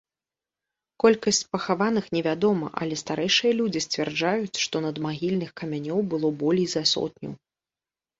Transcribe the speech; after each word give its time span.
Колькасць 1.01 1.41
пахаваных 1.55 2.05
невядома, 2.15 2.67
але 2.85 2.95
старэйшыя 3.01 3.51
людзі 3.59 3.79
сцвярджаюць, 3.87 4.61
што 4.63 4.81
надмагільных 4.87 5.53
камянёў 5.61 5.99
было 6.15 6.27
болей 6.41 6.67
за 6.73 6.83
сотню. 6.95 7.31